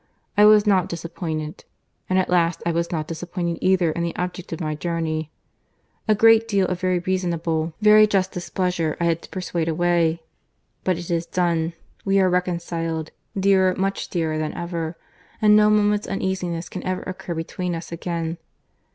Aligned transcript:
—I 0.35 0.45
was 0.45 0.65
not 0.65 0.89
disappointed; 0.89 1.63
and 2.09 2.17
at 2.17 2.27
last 2.27 2.63
I 2.65 2.71
was 2.71 2.91
not 2.91 3.07
disappointed 3.07 3.59
either 3.61 3.91
in 3.91 4.01
the 4.01 4.15
object 4.15 4.51
of 4.51 4.59
my 4.59 4.73
journey. 4.73 5.29
A 6.07 6.15
great 6.15 6.47
deal 6.47 6.65
of 6.65 6.81
very 6.81 6.97
reasonable, 6.97 7.73
very 7.81 8.07
just 8.07 8.31
displeasure 8.31 8.97
I 8.99 9.03
had 9.03 9.21
to 9.21 9.29
persuade 9.29 9.67
away. 9.69 10.23
But 10.83 10.97
it 10.97 11.11
is 11.11 11.27
done; 11.27 11.73
we 12.03 12.19
are 12.19 12.31
reconciled, 12.31 13.11
dearer, 13.39 13.75
much 13.75 14.07
dearer, 14.09 14.39
than 14.39 14.55
ever, 14.55 14.97
and 15.39 15.55
no 15.55 15.69
moment's 15.69 16.07
uneasiness 16.07 16.67
can 16.67 16.83
ever 16.83 17.03
occur 17.03 17.35
between 17.35 17.75
us 17.75 17.91
again. 17.91 18.39